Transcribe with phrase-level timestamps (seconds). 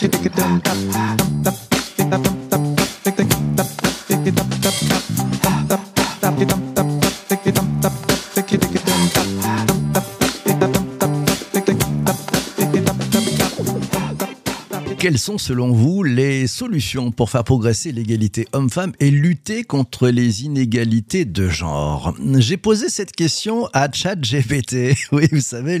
[0.00, 1.69] Quelles
[15.20, 21.24] sont selon vous les solutions pour faire progresser l'égalité homme-femme et lutter contre les inégalités
[21.24, 22.14] de genre?
[22.38, 25.78] J'ai posé cette question à ChatGPT, oui vous savez,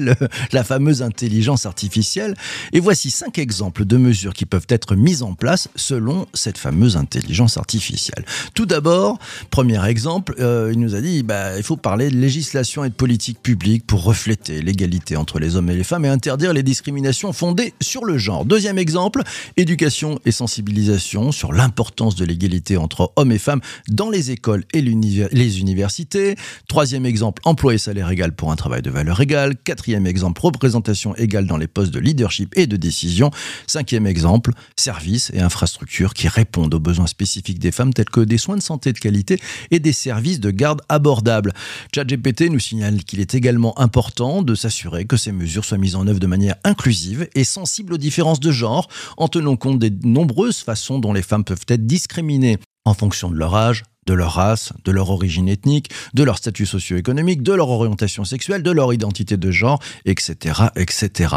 [0.52, 2.34] la fameuse intelligence artificielle,
[2.72, 6.96] et voici cinq exemples de mesures qui peuvent être mises en place selon cette fameuse
[6.96, 8.24] intelligence artificielle.
[8.54, 9.18] Tout d'abord,
[9.50, 12.94] premier exemple, euh, il nous a dit bah, il faut parler de législation et de
[12.94, 17.32] politique publique pour refléter l'égalité entre les hommes et les femmes et interdire les discriminations
[17.32, 18.44] fondées sur le genre.
[18.44, 19.22] Deuxième exemple,
[19.56, 24.82] éducation et sensibilisation sur l'importance de l'égalité entre hommes et femmes dans les écoles et
[24.82, 26.36] les universités.
[26.68, 29.56] Troisième exemple, emploi et salaire égal pour un travail de valeur égale.
[29.56, 33.30] Quatrième exemple, représentation égale dans les postes de leadership et de décision.
[33.66, 38.38] Cinquième exemple, services et infrastructures qui répondent aux besoins spécifiques des femmes tels que des
[38.38, 39.40] soins de santé de qualité
[39.70, 41.52] et des services de garde abordables.
[41.94, 46.06] ChatGPT nous signale qu'il est également important de s'assurer que ces mesures soient mises en
[46.06, 48.88] œuvre de manière inclusive et sensible aux différences de genre
[49.20, 53.36] en tenant compte des nombreuses façons dont les femmes peuvent être discriminées en fonction de
[53.36, 57.68] leur âge, de leur race, de leur origine ethnique, de leur statut socio-économique, de leur
[57.68, 61.36] orientation sexuelle, de leur identité de genre, etc., etc.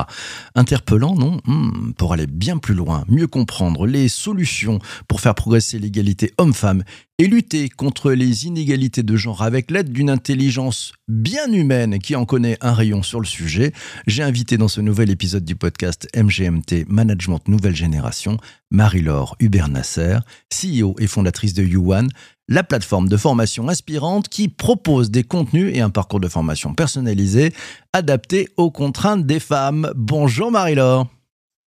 [0.56, 5.78] Interpellant, non hmm, Pour aller bien plus loin, mieux comprendre les solutions pour faire progresser
[5.78, 6.84] l'égalité homme-femme
[7.20, 12.26] et lutter contre les inégalités de genre avec l'aide d'une intelligence bien humaine qui en
[12.26, 13.72] connaît un rayon sur le sujet,
[14.08, 18.38] j'ai invité dans ce nouvel épisode du podcast MGMT Management Nouvelle Génération
[18.72, 20.18] Marie-Laure Hubert-Nasser,
[20.50, 22.10] CEO et fondatrice de Yuan,
[22.48, 27.54] la plateforme de formation inspirante qui propose des contenus et un parcours de formation personnalisé
[27.94, 29.92] adapté aux contraintes des femmes.
[29.96, 31.08] Bonjour Marie-Laure.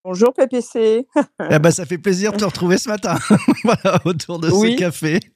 [0.09, 1.05] Bonjour PPC.
[1.51, 3.19] eh ben, ça fait plaisir de te retrouver ce matin
[3.65, 5.19] voilà, autour de ce café.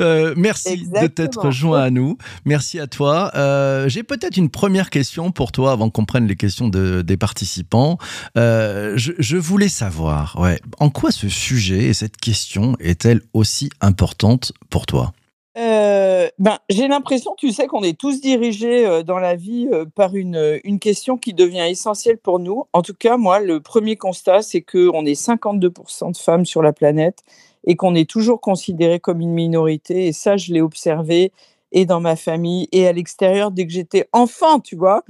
[0.00, 2.16] Euh, merci de t'être joint à nous.
[2.46, 3.30] Merci à toi.
[3.34, 7.98] Euh, j'ai peut-être une première question pour toi avant qu'on prenne les questions des participants.
[8.38, 13.68] Euh, je, je, voulais savoir, ouais, en quoi ce sujet et cette question est-elle aussi
[13.82, 15.12] importante pour toi?
[15.58, 19.84] Euh, ben, j'ai l'impression, tu sais, qu'on est tous dirigés euh, dans la vie euh,
[19.84, 22.64] par une, une question qui devient essentielle pour nous.
[22.72, 26.72] En tout cas, moi, le premier constat, c'est qu'on est 52% de femmes sur la
[26.72, 27.22] planète
[27.66, 30.06] et qu'on est toujours considéré comme une minorité.
[30.06, 31.32] Et ça, je l'ai observé
[31.70, 35.04] et dans ma famille et à l'extérieur dès que j'étais enfant, tu vois.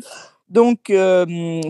[0.48, 0.92] Donc,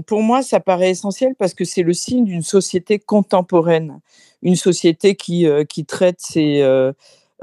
[0.07, 4.01] pour moi, ça paraît essentiel parce que c'est le signe d'une société contemporaine,
[4.43, 6.63] une société qui, qui traite ses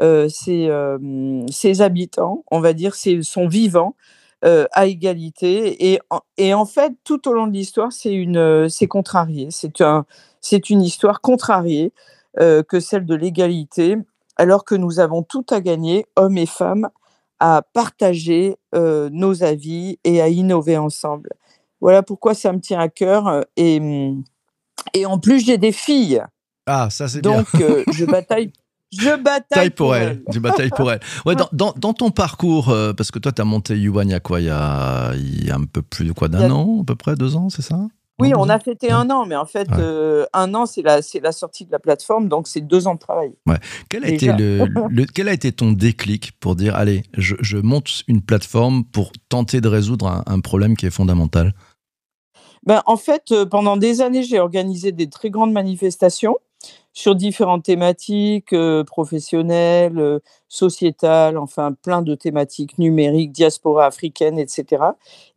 [0.02, 3.96] euh, ses, habitants, on va dire, sont vivants
[4.46, 5.92] euh, à égalité.
[5.92, 6.00] Et,
[6.38, 9.50] et, en fait, tout au long de l'histoire, c'est une, c'est contrarié.
[9.52, 10.06] C'est un,
[10.42, 11.94] c'est une histoire contrariée
[12.38, 13.98] que celle de l'égalité,
[14.38, 16.88] alors que nous avons tout à gagner, hommes et femmes,
[17.40, 21.31] à partager nos avis et à innover ensemble.
[21.81, 23.44] Voilà pourquoi ça me tient à cœur.
[23.58, 23.81] Et,
[24.94, 26.24] et en plus, j'ai des filles.
[26.66, 27.38] Ah, ça c'est bien.
[27.38, 27.48] Donc,
[27.92, 28.54] je bataille
[28.91, 30.23] je bataille pour, elle.
[30.31, 31.00] Je bataille pour elle.
[31.25, 34.11] Ouais, dans, dans, dans ton parcours, euh, parce que toi, tu as monté Yuan il
[34.11, 36.50] y a quoi il y a, il y a un peu plus de quoi d'un
[36.51, 37.79] an, à peu près deux ans, c'est ça?
[38.22, 41.31] Oui, on a fêté un an, mais en fait, euh, un an, c'est la, la
[41.31, 43.31] sortie de la plateforme, donc c'est deux ans de travail.
[43.89, 48.03] Quel, a été le, quel a été ton déclic pour dire, allez, je, je monte
[48.07, 51.53] une plateforme pour tenter de résoudre un, un problème qui est fondamental?
[52.66, 56.38] Ben, En fait, euh, pendant des années, j'ai organisé des très grandes manifestations
[56.94, 58.53] sur différentes thématiques
[58.86, 64.84] professionnelles, sociétales, enfin plein de thématiques numériques, diaspora africaine, etc.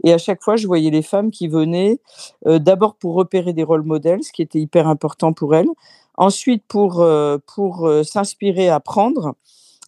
[0.02, 2.00] Et à chaque fois, je voyais les femmes qui venaient
[2.44, 5.68] d'abord pour repérer des rôles modèles, ce qui était hyper important pour elles,
[6.16, 7.06] ensuite pour,
[7.46, 9.34] pour s'inspirer, apprendre,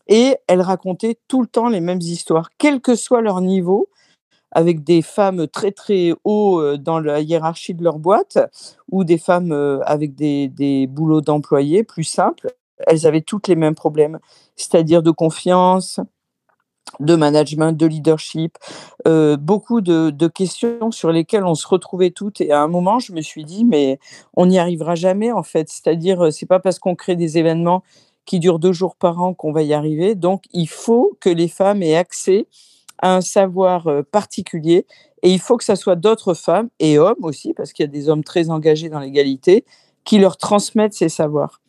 [0.07, 3.89] et elles racontaient tout le temps les mêmes histoires, quel que soit leur niveau,
[4.55, 8.39] avec des femmes très très haut dans la hiérarchie de leur boîte
[8.91, 9.53] ou des femmes
[9.85, 12.55] avec des, des boulots d'employés plus simples,
[12.87, 14.19] elles avaient toutes les mêmes problèmes,
[14.57, 16.01] c'est-à-dire de confiance,
[17.01, 18.57] de management, de leadership,
[19.07, 22.41] euh, beaucoup de, de, questions sur lesquelles on se retrouvait toutes.
[22.41, 23.99] Et à un moment, je me suis dit, mais
[24.35, 25.69] on n'y arrivera jamais en fait.
[25.69, 27.83] C'est-à-dire, c'est pas parce qu'on crée des événements
[28.27, 30.15] qui durent deux jours par an qu'on va y arriver.
[30.15, 32.47] Donc, il faut que les femmes aient accès
[33.03, 34.87] un savoir particulier
[35.25, 37.91] et il faut que ça soit d'autres femmes et hommes aussi, parce qu'il y a
[37.91, 39.65] des hommes très engagés dans l'égalité,
[40.05, 41.63] qui leur transmettent ces savoirs.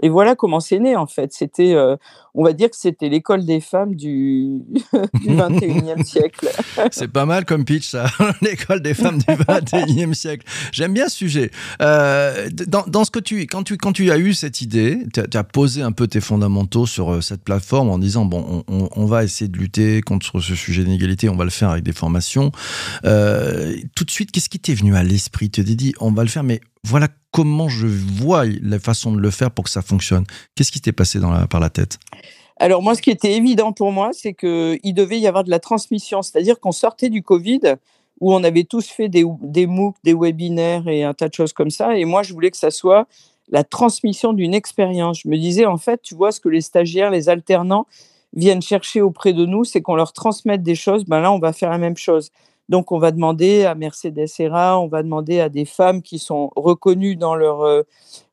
[0.00, 1.32] Et voilà comment c'est né en fait.
[1.34, 1.96] C'était, euh,
[2.34, 4.62] on va dire que c'était l'école des femmes du,
[5.20, 6.48] du 21e siècle.
[6.90, 8.06] c'est pas mal comme pitch ça,
[8.40, 10.46] l'école des femmes du 21e siècle.
[10.72, 11.50] J'aime bien ce sujet.
[11.82, 15.20] Euh, dans, dans, ce que tu, quand tu, quand tu as eu cette idée, tu
[15.20, 19.06] as, posé un peu tes fondamentaux sur euh, cette plateforme en disant bon, on, on,
[19.06, 22.50] va essayer de lutter contre ce sujet d'inégalité, on va le faire avec des formations.
[23.04, 25.50] Euh, tout de suite, qu'est-ce qui t'est venu à l'esprit?
[25.50, 29.18] Tu t'es dit on va le faire, mais voilà comment je vois la façon de
[29.18, 30.24] le faire pour que ça fonctionne.
[30.54, 31.18] Qu'est-ce qui t'est passé
[31.50, 31.98] par la tête?
[32.58, 35.58] Alors moi, ce qui était évident pour moi, c'est qu'il devait y avoir de la
[35.58, 37.60] transmission, c'est-à-dire qu'on sortait du Covid
[38.20, 41.52] où on avait tous fait des, des MOOC, des webinaires et un tas de choses
[41.52, 41.96] comme ça.
[41.96, 43.08] Et moi, je voulais que ça soit
[43.50, 45.22] la transmission d'une expérience.
[45.24, 47.86] Je me disais, en fait, tu vois, ce que les stagiaires, les alternants
[48.34, 51.04] viennent chercher auprès de nous, c'est qu'on leur transmette des choses.
[51.04, 52.30] Ben là, on va faire la même chose.
[52.68, 56.50] Donc, on va demander à Mercedes Serra, on va demander à des femmes qui sont
[56.56, 57.82] reconnues dans, leur, euh,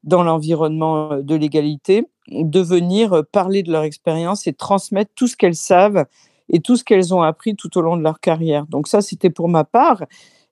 [0.04, 5.28] dans l'environnement euh, de l'égalité de venir euh, parler de leur expérience et transmettre tout
[5.28, 6.06] ce qu'elles savent
[6.48, 8.66] et tout ce qu'elles ont appris tout au long de leur carrière.
[8.68, 10.04] Donc, ça, c'était pour ma part.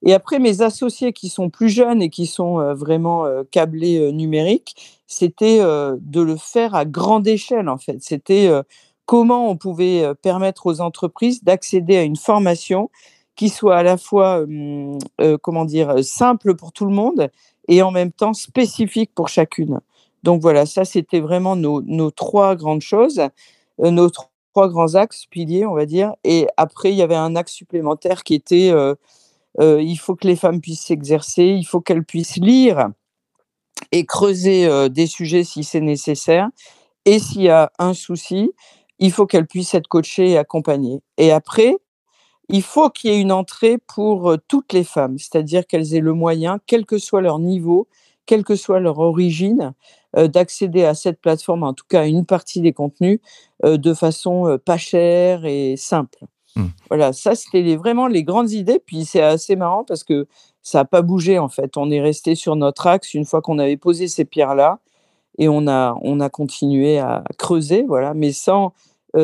[0.03, 5.57] Et après, mes associés qui sont plus jeunes et qui sont vraiment câblés numériques, c'était
[5.57, 7.97] de le faire à grande échelle, en fait.
[8.01, 8.47] C'était
[9.07, 12.91] comment on pouvait permettre aux entreprises d'accéder à une formation
[13.37, 14.43] qui soit à la fois,
[15.41, 17.29] comment dire, simple pour tout le monde
[17.69, 19.79] et en même temps spécifique pour chacune.
[20.23, 23.21] Donc voilà, ça c'était vraiment nos, nos, trois grandes choses,
[23.81, 26.15] euh, nos trois grands axes, piliers, on va dire.
[26.23, 28.73] Et après, il y avait un axe supplémentaire qui était,
[29.59, 32.89] il faut que les femmes puissent s'exercer, il faut qu'elles puissent lire
[33.91, 36.49] et creuser des sujets si c'est nécessaire.
[37.05, 38.51] Et s'il y a un souci,
[38.99, 41.01] il faut qu'elles puissent être coachées et accompagnées.
[41.17, 41.77] Et après,
[42.49, 46.13] il faut qu'il y ait une entrée pour toutes les femmes, c'est-à-dire qu'elles aient le
[46.13, 47.87] moyen, quel que soit leur niveau,
[48.25, 49.73] quelle que soit leur origine,
[50.15, 53.19] d'accéder à cette plateforme, en tout cas à une partie des contenus,
[53.63, 56.25] de façon pas chère et simple.
[56.55, 56.65] Mmh.
[56.89, 58.81] Voilà, ça c'était vraiment les grandes idées.
[58.83, 60.27] Puis c'est assez marrant parce que
[60.61, 61.77] ça n'a pas bougé en fait.
[61.77, 64.79] On est resté sur notre axe une fois qu'on avait posé ces pierres-là
[65.37, 68.69] et on a, on a continué à creuser, voilà, mais sans, euh,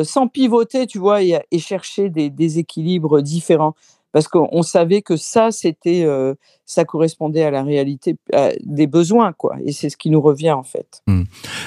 [0.02, 3.74] sans pivoter, tu vois, et, chercher des, équilibres différents.
[4.12, 8.14] Parce qu'on savait que ça, c'était, euh, ça correspondait à la réalité
[8.60, 9.56] des besoins, quoi.
[9.64, 11.02] Et c'est ce qui nous revient, en fait.
[11.08, 11.22] Mmh.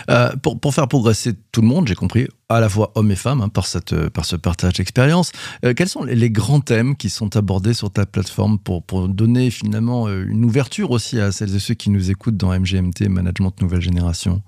[0.09, 3.18] Euh, pour, pour, faire progresser tout le monde, j'ai compris, à la fois hommes et
[3.18, 5.33] femmes, hein, par, cette, par ce partage d'expérience,
[5.75, 10.07] quels sont les, grands thèmes qui sont abordés sur ta plateforme pour, pour donner finalement
[10.07, 14.41] une ouverture aussi à celles et ceux qui nous écoutent dans MGMT, Management Nouvelle Génération?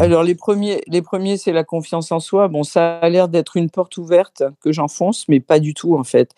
[0.00, 2.48] Alors, les premiers, les premiers c'est la confiance en soi.
[2.48, 6.04] Bon, ça a l'air d'être une porte ouverte que j'enfonce, mais pas du tout, en
[6.04, 6.30] fait.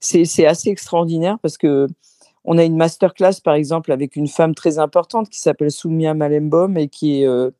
[0.00, 1.86] C'est assez extraordinaire parce que
[2.44, 6.78] on a une masterclass, par exemple, avec une femme très importante qui s'appelle Soumia Malembaum
[6.78, 7.50] et qui est euh,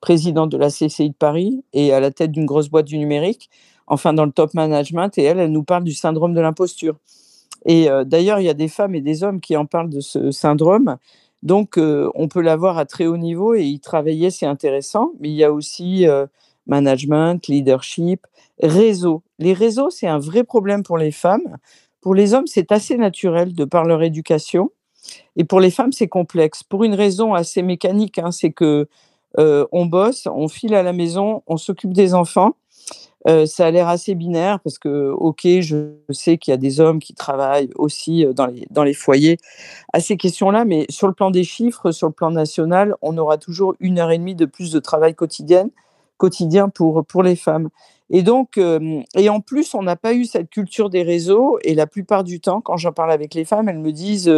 [0.00, 3.48] présidente de la CCI de Paris et à la tête d'une grosse boîte du numérique,
[3.86, 5.16] enfin dans le top management.
[5.18, 6.96] Et elle, elle nous parle du syndrome de l'imposture.
[7.64, 10.00] Et euh, d'ailleurs, il y a des femmes et des hommes qui en parlent de
[10.00, 10.96] ce syndrome.
[11.44, 15.12] Donc, euh, on peut l'avoir à très haut niveau et y travailler, c'est intéressant.
[15.20, 16.26] Mais il y a aussi euh,
[16.66, 18.26] management, leadership,
[18.62, 19.22] réseau.
[19.38, 21.58] Les réseaux, c'est un vrai problème pour les femmes.
[22.00, 24.70] Pour les hommes, c'est assez naturel de par leur éducation.
[25.36, 26.62] Et pour les femmes, c'est complexe.
[26.62, 28.88] Pour une raison assez mécanique, hein, c'est que
[29.38, 32.56] euh, on bosse, on file à la maison, on s'occupe des enfants
[33.46, 36.98] ça a l'air assez binaire parce que, ok, je sais qu'il y a des hommes
[36.98, 39.38] qui travaillent aussi dans les, dans les foyers
[39.92, 43.38] à ces questions-là, mais sur le plan des chiffres, sur le plan national, on aura
[43.38, 45.70] toujours une heure et demie de plus de travail quotidien,
[46.18, 47.70] quotidien pour, pour les femmes.
[48.10, 51.58] Et donc, et en plus, on n'a pas eu cette culture des réseaux.
[51.62, 54.32] Et la plupart du temps, quand j'en parle avec les femmes, elles me disent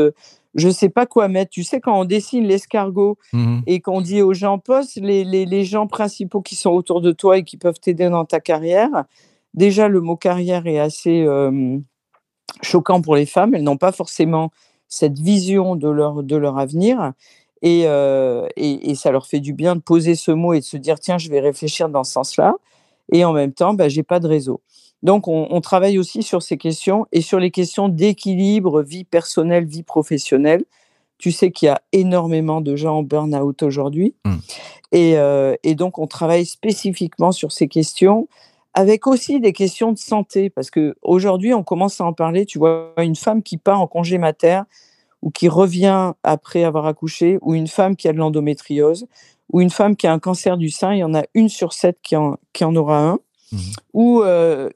[0.57, 1.51] je sais pas quoi mettre.
[1.51, 5.65] Tu sais, quand on dessine l'escargot mmh et qu'on dit aux gens, poste les, les,
[5.65, 9.05] gens principaux qui sont autour de toi et qui peuvent t'aider dans ta carrière,
[9.55, 11.27] déjà, le mot carrière est assez
[12.63, 13.55] choquant pour les femmes.
[13.55, 14.51] Elles n'ont pas forcément
[14.89, 17.13] cette vision de leur, de leur avenir.
[17.63, 17.83] Et,
[18.57, 21.19] et, ça leur fait du bien de poser ce mot et de se dire, tiens,
[21.19, 22.55] je vais réfléchir dans ce sens-là.
[23.13, 24.61] Et en même temps, bah, j'ai pas de réseau.
[25.03, 29.83] Donc, on, travaille aussi sur ces questions et sur les questions d'équilibre, vie personnelle, vie
[29.83, 30.65] professionnelle.
[31.19, 34.15] Tu sais qu'il y a énormément de gens en burn-out aujourd'hui.
[34.25, 34.35] Mmh.
[34.95, 38.29] Euh, et, donc, on travaille spécifiquement sur ces questions,
[38.75, 42.47] avec aussi des questions de santé, parce qu'aujourd'hui, on commence à en parler.
[42.47, 44.63] Tu vois, une femme qui part en congé mater
[45.23, 49.07] ou qui revient après avoir accouché, ou une femme qui a de l'endométriose,
[49.53, 51.73] ou une femme qui a un cancer du sein, il y en a une sur
[51.73, 53.19] sept qui en aura un.
[53.95, 54.23] Ou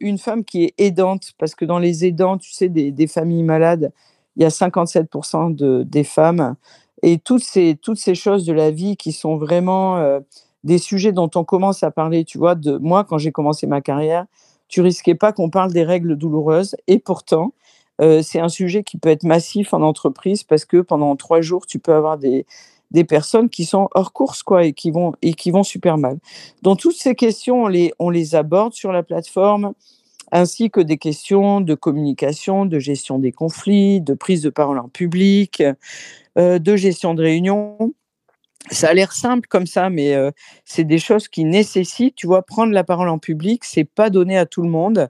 [0.01, 3.93] une femme qui est aidante, parce que dans les aidants, tu sais, des, familles malades,
[4.37, 6.55] il y a 57% de, des femmes.
[7.03, 10.21] Et toutes ces, toutes ces choses de la vie qui sont vraiment
[10.65, 13.81] des sujets dont on commence à parler, tu vois, de moi, quand j'ai commencé ma
[13.81, 14.27] carrière,
[14.69, 16.77] tu risquais pas qu'on parle des règles douloureuses.
[16.87, 17.53] Et pourtant,
[18.01, 21.67] euh, c'est un sujet qui peut être massif en entreprise parce que pendant trois jours,
[21.67, 22.47] tu peux avoir des,
[22.91, 26.19] des personnes qui sont hors course quoi et qui vont et qui vont super mal.
[26.63, 29.75] Donc toutes ces questions on les on les aborde sur la plateforme
[30.33, 34.89] ainsi que des questions de communication, de gestion des conflits, de prise de parole en
[34.89, 35.63] public,
[36.39, 37.95] euh, de gestion de réunion.
[38.71, 40.31] Ça a l'air simple comme ça, mais euh,
[40.65, 44.39] c'est des choses qui nécessitent, tu vois, prendre la parole en public, c'est pas donné
[44.39, 45.09] à tout le monde.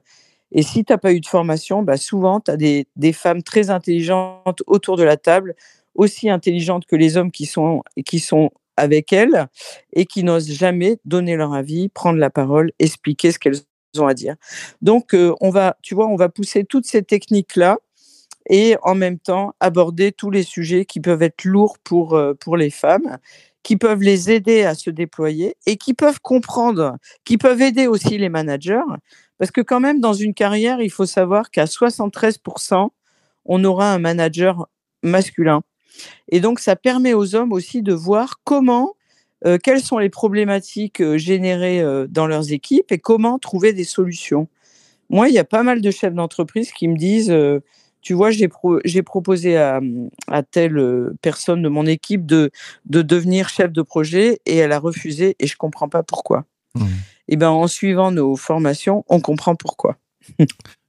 [0.53, 3.43] Et si tu n'as pas eu de formation, bah souvent, tu as des, des, femmes
[3.43, 5.55] très intelligentes autour de la table,
[5.95, 9.47] aussi intelligentes que les hommes qui sont, qui sont avec elles
[9.93, 13.57] et qui n'osent jamais donner leur avis, prendre la parole, expliquer ce qu'elles
[13.97, 14.35] ont à dire.
[14.81, 17.77] Donc, euh, on va, tu vois, on va pousser toutes ces techniques-là
[18.49, 22.57] et en même temps aborder tous les sujets qui peuvent être lourds pour, euh, pour
[22.57, 23.17] les femmes,
[23.63, 28.17] qui peuvent les aider à se déployer et qui peuvent comprendre, qui peuvent aider aussi
[28.17, 28.81] les managers.
[29.37, 32.89] Parce que quand même, dans une carrière, il faut savoir qu'à 73%,
[33.45, 34.67] on aura un manager
[35.03, 35.61] masculin.
[36.29, 38.95] Et donc, ça permet aux hommes aussi de voir comment
[39.45, 43.83] euh, quelles sont les problématiques euh, générées euh, dans leurs équipes et comment trouver des
[43.83, 44.47] solutions.
[45.09, 47.35] Moi, il y a pas mal de chefs d'entreprise qui me disent,
[48.01, 49.81] tu vois, j'ai proposé à,
[50.51, 52.49] telle personne de mon équipe de,
[52.85, 56.45] de devenir chef de projet et elle a refusé et je comprends pas pourquoi.
[56.75, 56.85] Mmh.
[57.27, 59.97] Et ben, en suivant nos formations, on comprend pourquoi.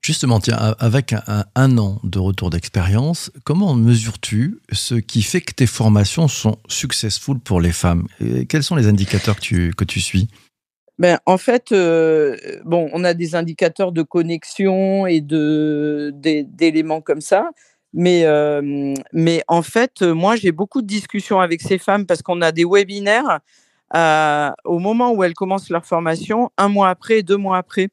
[0.05, 1.15] Justement, tiens, avec
[1.55, 7.39] un, an de retour d'expérience, comment mesures-tu ce qui fait que tes formations sont successful
[7.39, 8.09] pour les femmes?
[8.49, 10.27] Quels sont les indicateurs que tu, que tu suis?
[10.99, 17.51] Ben, en fait, euh, bon, on a des indicateurs de connexion et d'éléments comme ça,
[17.93, 22.43] mais euh, mais en fait, moi, j'ai beaucoup de discussions avec ces femmes parce qu'on
[22.43, 23.39] a des webinaires
[23.95, 27.89] euh, au moment où elles commencent leur formation, un mois après, deux mois après.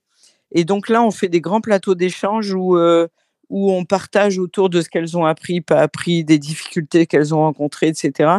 [0.51, 3.08] Et donc là, on fait des grands plateaux d'échange où, euh,
[3.50, 7.39] où on partage autour de ce qu'elles ont appris, pas appris, des difficultés qu'elles ont
[7.39, 8.32] rencontrées, etc.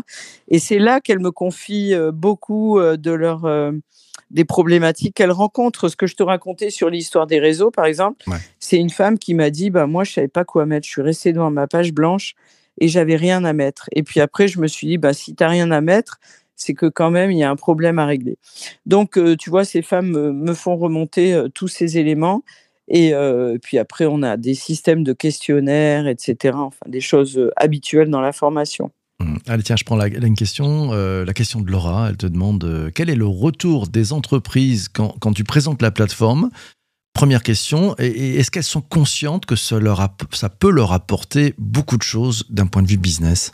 [0.48, 3.46] Et c'est là qu'elles me confient euh, beaucoup euh, de leur,
[4.30, 5.88] des problématiques qu'elles rencontrent.
[5.88, 8.24] Ce que je te racontais sur l'histoire des réseaux, par exemple,
[8.58, 10.86] c'est une femme qui m'a dit bah, Moi, je ne savais pas quoi mettre.
[10.86, 12.34] Je suis restée devant ma page blanche
[12.80, 13.88] et j'avais rien à mettre.
[13.92, 16.18] Et puis après, je me suis dit bah, Si tu n'as rien à mettre,
[16.60, 18.36] c'est que quand même, il y a un problème à régler.
[18.86, 22.44] Donc, euh, tu vois, ces femmes me, font remonter euh, tous ces éléments.
[22.88, 26.56] Et euh, puis après, on a des systèmes de questionnaires, etc.
[26.56, 28.90] Enfin, des choses habituelles dans la formation.
[29.20, 29.36] Mmh.
[29.46, 30.92] Allez, tiens, je prends la, une question.
[30.92, 35.44] la question de Laura, elle te demande quel est le retour des entreprises quand, tu
[35.44, 36.50] présentes la plateforme?
[37.12, 39.78] Première question, est-ce qu'elles sont conscientes que ça,
[40.32, 43.52] ça peut leur apporter beaucoup de choses d'un point de vue business?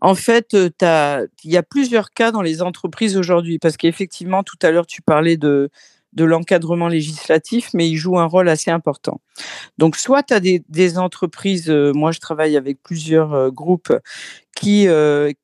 [0.00, 4.70] En fait, il y a plusieurs cas dans les entreprises aujourd'hui, parce qu'effectivement, tout à
[4.70, 5.70] l'heure, tu parlais de,
[6.12, 9.20] de l'encadrement législatif, mais il joue un rôle assez important.
[9.78, 13.92] Donc, soit tu as des, entreprises, moi je travaille avec plusieurs groupes
[14.54, 14.86] qui,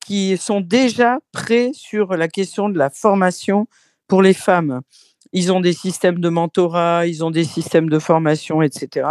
[0.04, 3.66] qui sont déjà prêts sur la question de la formation
[4.08, 4.80] pour les femmes.
[5.32, 9.06] Ils ont des systèmes de mentorat, ils ont des systèmes de formation, etc.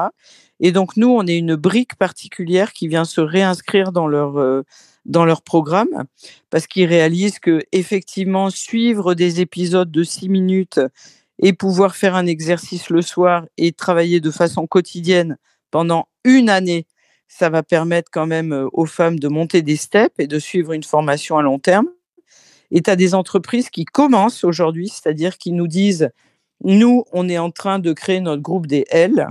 [0.59, 4.63] Et donc, nous, on est une brique particulière qui vient se réinscrire dans leur,
[5.07, 6.05] dans leur programme
[6.49, 10.79] parce qu'ils réalisent que effectivement suivre des épisodes de six minutes
[11.41, 15.37] et pouvoir faire un exercice le soir et travailler de façon quotidienne
[15.71, 16.85] pendant une année,
[17.27, 20.73] ça va permettre quand même euh, aux femmes de monter des steps et de suivre
[20.73, 21.87] une formation à long terme.
[22.71, 26.09] Et tu as des entreprises qui commencent aujourd'hui, c'est-à-dire qui nous disent,
[26.63, 29.27] nous, on est en train de créer notre groupe des L,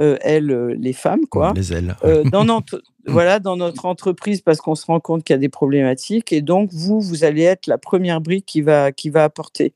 [0.00, 1.52] euh, elles, euh, les femmes, quoi.
[1.54, 1.96] Les ailes.
[2.30, 2.80] dans, notre.
[3.06, 6.32] voilà, dans notre entreprise parce qu'on se rend compte qu'il y a des problématiques.
[6.32, 9.74] Et donc, vous, vous allez être la première brique qui va, qui va apporter.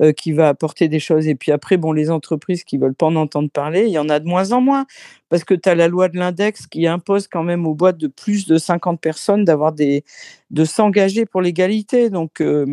[0.00, 1.28] Euh, qui va apporter des choses.
[1.28, 4.08] Et puis après, bon, les entreprises qui veulent pas en entendre parler, il y en
[4.08, 4.86] a de moins en moins,
[5.28, 8.08] parce que tu as la loi de l'index qui impose quand même aux boîtes de
[8.08, 10.02] plus de 50 personnes d'avoir des,
[10.50, 12.10] de s'engager pour l'égalité.
[12.10, 12.66] Donc, euh,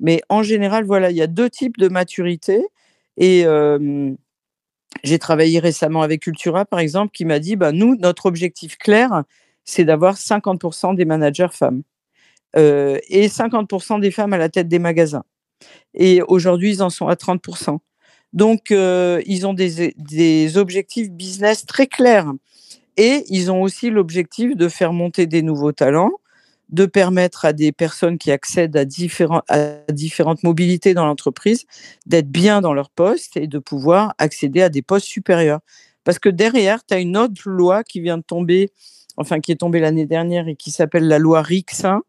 [0.00, 2.64] mais en général, voilà, il y a deux types de maturité.
[3.18, 4.14] Et, euh,
[5.02, 9.24] j'ai travaillé récemment avec Cultura, par exemple, qui m'a dit, bah, nous, notre objectif clair,
[9.64, 11.82] c'est d'avoir 50% des managers femmes
[12.56, 15.24] euh, et 50% des femmes à la tête des magasins.
[15.94, 17.78] Et aujourd'hui, ils en sont à 30%.
[18.32, 22.32] Donc, euh, ils ont des, des, objectifs business très clairs.
[22.96, 26.12] Et ils ont aussi l'objectif de faire monter des nouveaux talents
[26.70, 31.66] de permettre à des personnes qui accèdent à, différentes mobilités dans l'entreprise
[32.06, 35.60] d'être bien dans leur poste et de pouvoir accéder à des postes supérieurs.
[36.04, 38.70] Parce que derrière, tu as une autre loi qui vient de tomber,
[39.16, 42.02] enfin qui est tombée l'année dernière et qui s'appelle la loi Rixin.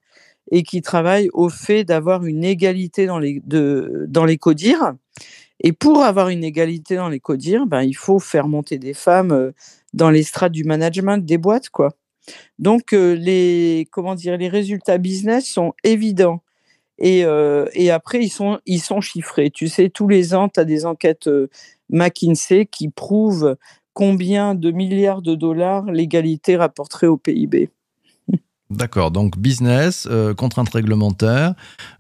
[0.52, 4.94] et qui travaille au fait d'avoir une égalité dans les, de, dans les CODIR.
[5.60, 9.32] Et pour avoir une égalité dans les CODIR, ben, il faut faire monter des femmes
[9.32, 9.52] euh,
[9.94, 11.70] dans les strates du management des boîtes.
[11.70, 11.96] quoi.
[12.60, 16.42] Donc, euh, les, comment dire, les résultats business sont évidents.
[17.00, 19.52] Et, euh, après, ils sont, ils sont chiffrés.
[19.52, 21.30] Tu sais, tous les ans, tu as des enquêtes
[21.90, 23.58] McKinsey qui prouvent
[23.94, 27.70] combien de milliards de dollars l'égalité rapporterait au PIB.
[28.72, 31.54] D'accord, donc business, euh, contraintes réglementaires,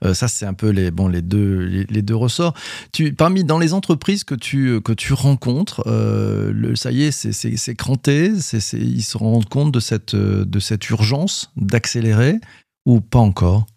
[0.03, 2.55] euh, ça c'est un peu les, bon, les, deux, les, deux ressorts.
[2.91, 7.11] Tu, parmi dans les entreprises que tu, que tu rencontres, euh, le, ça y est,
[7.11, 8.31] c'est cranté,
[8.73, 12.39] ils se rendent compte de cette, de cette urgence d'accélérer
[12.87, 13.67] ou pas encore?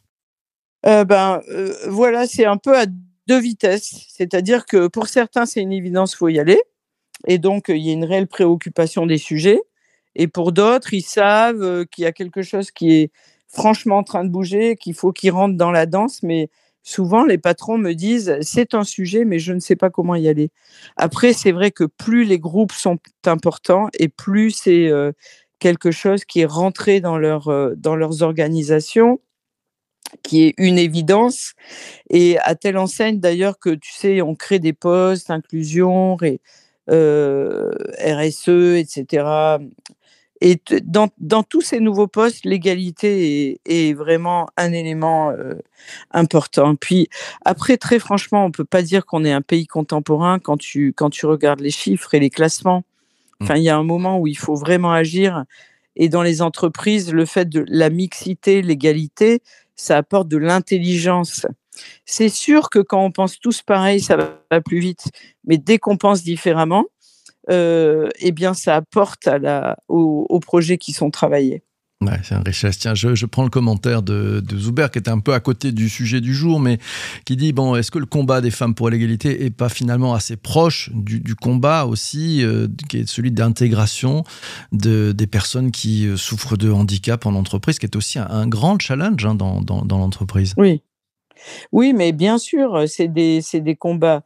[0.83, 1.43] Ben,
[1.89, 2.87] Voilà, c'est un peu à
[3.27, 4.07] deux vitesses.
[4.09, 6.63] C'est-à-dire que pour certains, c'est une évidence, faut y aller.
[7.27, 9.61] Et donc, il y a une réelle préoccupation des sujets.
[10.19, 13.11] Et pour d'autres, ils savent euh, qu'il y a quelque chose qui est
[13.47, 16.23] franchement en train de bouger, qu'il faut qu'ils rentrent dans la danse.
[16.23, 16.51] Mais
[16.83, 20.29] souvent, les patrons me disent, c'est un sujet, mais je ne sais pas comment y
[20.29, 20.51] aller.
[20.97, 25.13] Après, c'est vrai que plus les groupes sont importants et plus c'est euh,
[25.61, 29.21] quelque chose qui est rentré dans, leur, euh, dans leurs organisations
[30.23, 31.53] qui est une évidence.
[32.11, 36.17] Et à telle enseigne d'ailleurs que, tu sais, on crée des postes, inclusion,
[36.89, 38.49] RSE,
[38.79, 39.59] etc.
[40.41, 45.55] Et dans, dans, tous ces nouveaux postes, l'égalité est, est, vraiment un élément euh,
[46.13, 46.77] important.
[46.77, 47.09] Puis
[47.45, 51.11] après, très franchement, on peut pas dire qu'on est un pays contemporain quand tu, quand
[51.11, 52.85] tu regardes les chiffres et les classements.
[53.41, 53.45] Mmh.
[53.45, 55.45] Enfin, il y a un moment où il faut vraiment agir.
[55.97, 59.43] Et dans les entreprises, le fait de la mixité, l'égalité,
[59.75, 61.47] ça apporte de l'intelligence.
[62.05, 65.11] C'est sûr que quand on pense tous pareil, ça va plus vite.
[65.45, 66.85] Mais dès qu'on pense différemment,
[67.49, 71.63] eh bien, ça apporte à la, aux, projets qui sont travaillés.
[72.01, 72.79] Ouais, c'est un richesse.
[72.79, 75.89] Tiens, je, prends le commentaire de, de, Zuber qui était un peu à côté du
[75.89, 76.79] sujet du jour, mais
[77.25, 80.37] qui dit bon, est-ce que le combat des femmes pour l'égalité est pas finalement assez
[80.37, 84.23] proche du, combat aussi, euh, qui est celui d'intégration
[84.71, 88.81] de, des personnes qui euh, souffrent de handicap en entreprise, qui est aussi un, grand
[88.81, 90.55] challenge hein, dans, dans, dans l'entreprise?
[90.57, 90.83] Oui,
[91.73, 94.23] oui, mais bien sûr, c'est des, des combats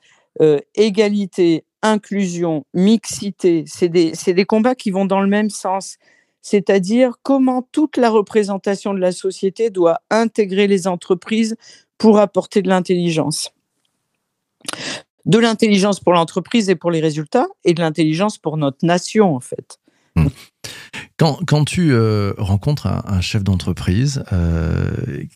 [0.75, 5.99] égalité, inclusion, mixité, c'est des, des, combats qui vont dans le même sens.
[6.41, 11.57] C'est-à-dire comment toute la représentation de la société doit intégrer les entreprises
[11.99, 13.53] pour apporter de l'intelligence.
[15.25, 19.41] De l'intelligence pour l'entreprise et pour les résultats, et de l'intelligence pour notre nation, en
[19.41, 19.79] fait.
[20.17, 20.27] Mmh.
[21.17, 24.91] Quand, quand, tu euh, rencontres un, chef d'entreprise, euh,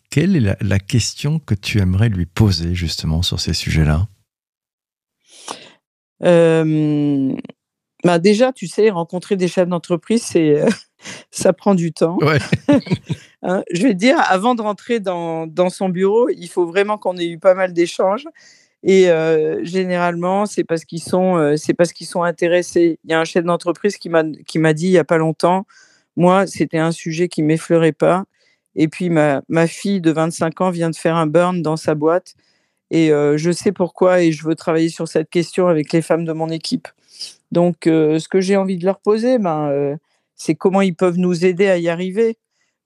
[0.09, 4.07] quelle est la, question que tu aimerais lui poser justement sur ces sujets-là?
[6.21, 10.63] Bah déjà, tu sais, rencontrer des chefs d'entreprise, c'est,
[11.31, 12.17] ça prend du temps.
[13.43, 16.97] Hein, je vais te dire, avant de rentrer dans, dans, son bureau, il faut vraiment
[16.97, 18.25] qu'on ait eu pas mal d'échanges.
[18.81, 19.09] Et
[19.61, 22.99] généralement, c'est parce qu'ils sont, c'est parce qu'ils sont intéressés.
[23.03, 25.19] Il y a un chef d'entreprise qui m'a qui m'a dit il y a pas
[25.19, 25.65] longtemps,
[26.17, 28.25] moi, c'était un sujet qui m'effleurait pas.
[28.75, 31.95] Et puis ma, ma fille de 25 ans vient de faire un burn dans sa
[31.95, 32.33] boîte
[32.91, 36.33] et je sais pourquoi et je veux travailler sur cette question avec les femmes de
[36.33, 36.87] mon équipe.
[37.51, 39.97] Donc, ce que j'ai envie de leur poser, ben,
[40.35, 42.37] c'est comment ils peuvent nous aider à y arriver.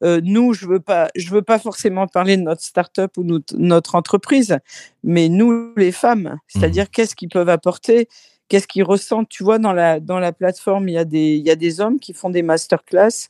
[0.02, 3.96] nous, je veux pas, je veux pas forcément parler de notre start-up ou notre, notre
[3.96, 4.58] entreprise,
[5.04, 6.94] mais nous, les femmes, c'est-à-dire mmh.
[6.94, 8.08] qu'est-ce qu'ils peuvent apporter,
[8.52, 9.30] qu'est-ce qu'ils ressentent.
[9.30, 11.80] Tu vois, dans la, dans la plateforme, il y, a des, il y a des
[11.80, 13.30] hommes qui font des masterclass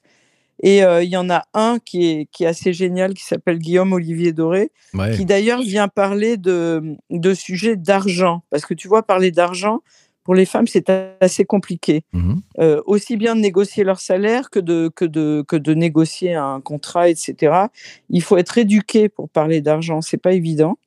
[0.61, 3.57] et euh, il y en a un qui est, qui est assez génial, qui s'appelle
[3.57, 4.71] Guillaume Olivier Doré,
[5.15, 8.43] qui d'ailleurs vient parler de, de sujets d'argent.
[8.51, 9.81] Parce que tu vois, parler d'argent,
[10.23, 10.87] pour les femmes, c'est
[11.19, 12.03] assez compliqué.
[12.13, 16.35] Mmh euh, aussi bien de négocier leur salaire que de, que, de, que de négocier
[16.35, 17.65] un contrat, etc.
[18.09, 20.77] Il faut être éduqué pour parler d'argent, c'est pas évident.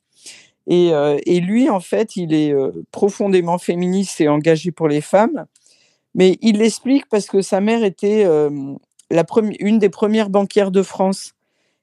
[0.69, 2.55] Et, euh, et, lui, en fait, il est
[2.93, 5.47] profondément féministe et engagé pour les femmes.
[6.15, 8.25] Mais il l'explique parce que sa mère était
[9.61, 11.35] une des premières banquières de France.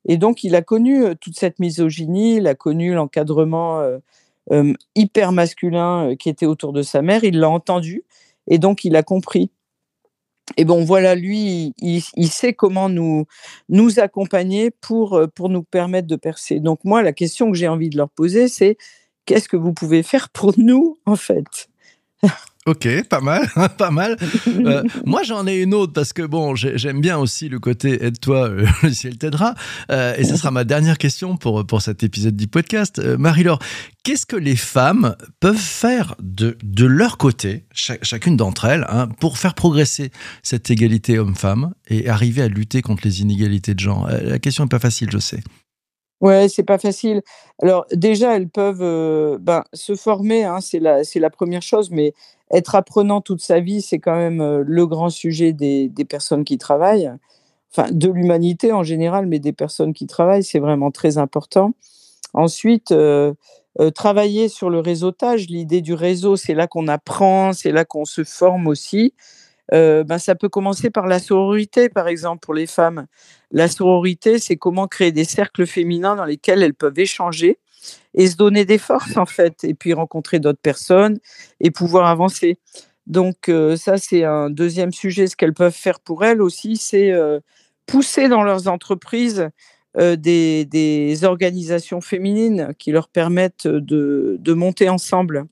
[0.06, 4.00] Et donc, il a connu euh, toute cette misogynie, il a connu l'encadrement euh,
[4.52, 8.04] euh, hyper masculin qui était autour de sa mère, il l'a entendu
[8.48, 9.52] et donc il a compris.
[10.58, 13.26] Et bon, voilà, lui, il, sait comment nous,
[13.70, 16.60] nous accompagner pour, pour nous permettre de percer.
[16.60, 18.76] Donc, moi, la question que j'ai envie de leur poser, c'est
[19.26, 21.70] qu'est-ce que vous pouvez faire pour nous, en fait?
[22.68, 23.48] Ok, pas mal,
[23.78, 24.18] pas mal.
[24.48, 28.50] Euh, moi, j'en ai une autre parce que bon, j'aime bien aussi le côté aide-toi,
[28.50, 29.56] euh, le ciel t'aidera.
[29.90, 33.02] Euh, et ce sera ma dernière question pour, pour cet épisode du podcast.
[33.18, 33.58] Marie-Laure,
[34.04, 39.40] qu'est-ce que les femmes peuvent faire de, de leur côté, chacune d'entre elles, hein, pour
[39.40, 40.12] faire progresser
[40.44, 44.08] cette égalité homme-femme et arriver à lutter contre les inégalités de genre?
[44.08, 45.40] La question n'est pas facile, je sais.
[46.20, 47.24] Ouais, c'est pas facile.
[47.60, 52.14] Alors déjà, elles peuvent, ben, se former, hein, c'est la la première chose, mais
[52.54, 56.58] être apprenant toute sa vie, c'est quand même, heu, le grand sujet des personnes qui
[56.58, 57.12] travaillent.
[57.76, 61.74] Enfin, de l'humanité en général, mais des personnes qui travaillent, c'est vraiment très important.
[62.34, 63.36] Ensuite, heu
[63.82, 65.48] heu, travailler sur le réseautage.
[65.50, 69.14] L'idée du réseau, c'est là qu'on apprend, c'est là qu'on se forme aussi.
[69.72, 73.08] Ben, ça peut commencer par la sororité, par exemple, pour les femmes.
[73.52, 77.60] La sororité, c'est comment créer des cercles féminins dans lesquels elles peuvent échanger
[78.16, 81.20] et se donner des forces, en fait, et puis rencontrer d'autres personnes
[81.62, 82.58] et pouvoir avancer.
[83.08, 85.28] Donc heu, ça, c'est un deuxième sujet.
[85.28, 87.42] Ce qu'elles peuvent faire pour elles aussi, c'est, heu,
[87.88, 89.50] pousser dans leurs entreprises,
[90.00, 95.46] heu, des des organisations féminines qui leur permettent, de de monter ensemble.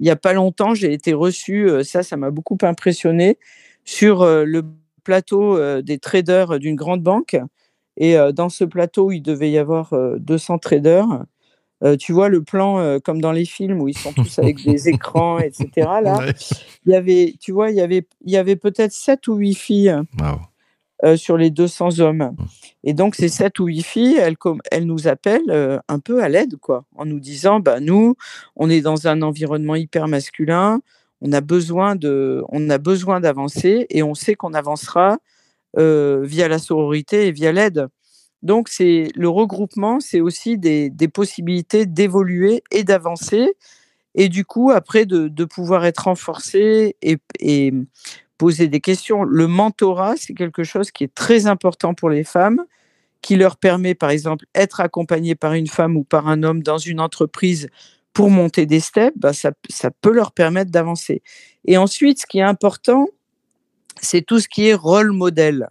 [0.00, 3.38] Il y a pas longtemps, j'ai été reçue, ça, ça m'a beaucoup impressionnée,
[3.86, 4.62] sur, le
[5.04, 7.36] plateau, des traders d'une grande banque
[7.98, 11.08] et dans ce plateau, il devait y avoir, heu, 200 traders.
[11.84, 14.62] Heu, tu vois le plan, heu, comme dans les films où ils sont tous avec
[14.62, 16.18] des écrans et cetera là?
[16.18, 16.34] Ouais.
[16.86, 19.54] Il y avait tu vois, il y avait il y avait peut-être 7 ou 8
[19.54, 19.94] filles,
[21.04, 22.44] heu, sur les 200 hommes Mmh.
[22.84, 24.18] et donc ces 7 ou 8 filles,
[24.70, 28.16] elles nous appellent, un peu à l'aide quoi, en nous disant: «Bah, nous,
[28.56, 30.80] on est dans un environnement hyper masculin,
[31.20, 35.18] on a besoin d'avancer et on sait qu'on avancera,
[35.76, 37.88] via la sororité et via l'aide».
[38.44, 43.56] Donc c'est le regroupement, c'est aussi des possibilités d'évoluer et d'avancer.
[44.14, 47.72] Et du coup après de pouvoir être renforcé et
[48.38, 49.24] poser des questions.
[49.24, 52.64] Le mentorat, c'est quelque chose qui est très important pour les femmes,
[53.22, 56.78] qui leur permet, par exemple, être accompagnées par une femme ou par un homme dans
[56.78, 57.68] une entreprise
[58.12, 59.50] pour monter des steps, bah, ça
[60.00, 61.22] peut leur permettre d'avancer.
[61.64, 63.08] Et ensuite, ce qui est important,
[64.00, 65.68] c'est tout ce qui est rôle modèle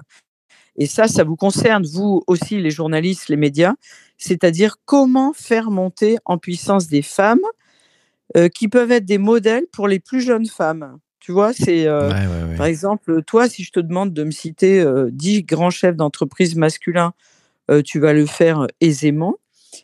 [0.75, 3.73] et ça, ça vous concerne, vous aussi, les journalistes, les médias,
[4.17, 7.41] c'est-à-dire comment faire monter en puissance des femmes,
[8.35, 10.97] heu, qui peuvent être des modèles pour les plus jeunes femmes.
[11.19, 11.53] Tu vois?
[11.53, 12.09] C'est, Ouais,
[12.49, 15.95] ouais, par exemple, toi, si je te demande de me citer, heu, 10 grands chefs
[15.95, 17.13] d'entreprise masculins,
[17.69, 19.35] heu, tu vas le faire, aisément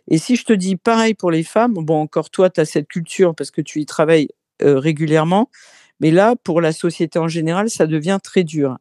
[0.07, 2.87] et si je te dis pareil pour les femmes, bon encore toi, tu as cette
[2.87, 4.27] culture parce que tu y travailles,
[4.61, 5.49] régulièrement,
[5.99, 8.77] mais là, pour la société en général, ça devient très dur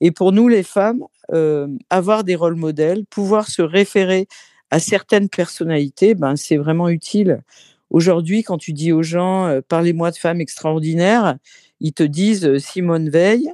[0.00, 4.28] et pour nous les femmes, hem, avoir des rôles modèles, pouvoir se référer
[4.70, 7.42] à certaines personnalités, ben, c'est vraiment utile.
[7.90, 11.36] Aujourd'hui, quand tu dis aux gens, heu: «Parlez-moi de femmes extraordinaires»,
[11.80, 13.50] ils te disent, heu, Simone Veil,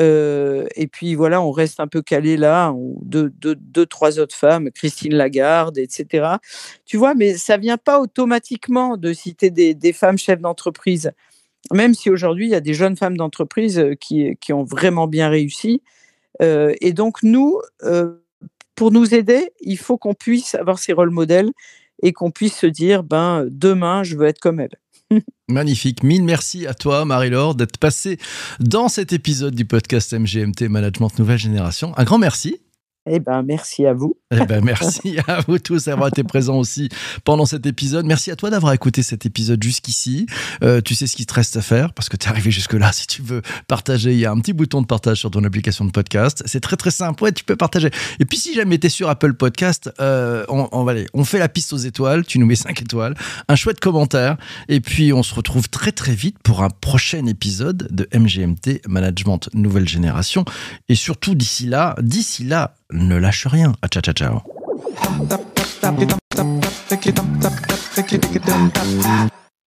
[0.00, 5.78] et puis voilà, on reste un peu calé là, on 2-2-2-3 autres femmes, Christine Lagarde
[5.78, 6.40] et cetera.
[6.86, 7.14] Tu vois?
[7.14, 11.12] Mais ça vient pas automatiquement de citer des femmes chefs d'entreprise.
[11.70, 15.06] Même si aujourd'hui, il y a des jeunes femmes d'entreprise, heu, qui qui ont vraiment
[15.06, 15.82] bien réussi,
[16.42, 18.24] heu et donc nous, heu,
[18.74, 21.50] pour nous aider, il faut qu'on puisse avoir ces rôles modèles
[22.02, 24.76] et qu'on puisse se dire: «Ben, demain, je veux être comme elle».
[25.48, 26.02] Magnifique.
[26.02, 28.18] Mille merci à toi, Marie-Laure, d'être passée
[28.60, 31.92] dans cet épisode du podcast MGMT Management Nouvelle Génération.
[31.96, 32.60] Un grand merci.
[33.10, 34.16] Eh ben, merci à vous.
[34.30, 36.88] Eh ben, merci à vous tous d'avoir été présents aussi
[37.24, 38.06] pendant cet épisode.
[38.06, 40.26] Merci à toi d'avoir écouté cet épisode jusqu'ici.
[40.62, 42.92] Euh, tu sais ce qu'il te reste à faire parce que tu es arrivé jusque-là.
[42.92, 45.84] Si tu veux partager, il y a un petit bouton de partage sur ton application
[45.84, 46.44] de podcast.
[46.46, 47.24] C'est très très simple.
[47.24, 47.90] Ouais, tu peux partager.
[48.20, 51.24] Et puis si jamais tu es sur Apple Podcast, euh, on, on, va aller, on
[51.24, 52.24] fait la piste aux étoiles.
[52.24, 53.16] Tu nous mets 5 étoiles,
[53.48, 54.36] un chouette commentaire.
[54.68, 59.48] Et puis on se retrouve très très vite pour un prochain épisode de MGMT Management
[59.54, 60.44] Nouvelle Génération.
[60.88, 63.72] Et surtout d'ici là, d'ici là, ne lâche rien.
[63.82, 64.42] Ah, ciao, ciao, ciao.